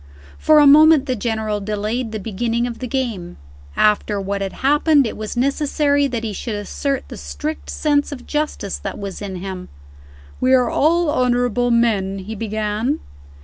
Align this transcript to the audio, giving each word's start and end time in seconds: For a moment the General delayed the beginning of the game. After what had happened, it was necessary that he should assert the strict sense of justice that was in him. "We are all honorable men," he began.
For 0.39 0.57
a 0.57 0.65
moment 0.65 1.05
the 1.05 1.15
General 1.15 1.59
delayed 1.61 2.11
the 2.11 2.17
beginning 2.19 2.65
of 2.65 2.79
the 2.79 2.87
game. 2.87 3.37
After 3.77 4.19
what 4.19 4.41
had 4.41 4.51
happened, 4.65 5.05
it 5.05 5.15
was 5.15 5.37
necessary 5.37 6.07
that 6.07 6.23
he 6.23 6.33
should 6.33 6.55
assert 6.55 7.07
the 7.07 7.17
strict 7.17 7.69
sense 7.69 8.11
of 8.11 8.25
justice 8.25 8.79
that 8.79 8.97
was 8.97 9.21
in 9.21 9.35
him. 9.35 9.69
"We 10.39 10.55
are 10.55 10.71
all 10.71 11.11
honorable 11.11 11.69
men," 11.69 12.17
he 12.17 12.33
began. 12.33 12.99